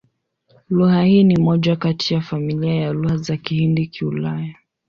Lugha 0.69 1.03
hii 1.03 1.23
ni 1.23 1.37
moja 1.37 1.75
kati 1.75 2.13
ya 2.13 2.21
familia 2.21 2.75
ya 2.75 2.93
Lugha 2.93 3.17
za 3.17 3.37
Kihindi-Kiulaya. 3.37 4.55